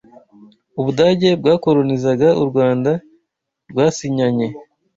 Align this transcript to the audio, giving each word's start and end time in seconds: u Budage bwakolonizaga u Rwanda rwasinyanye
u 0.79 0.81
Budage 0.85 1.29
bwakolonizaga 1.41 2.27
u 2.41 2.43
Rwanda 2.49 2.91
rwasinyanye 3.69 4.47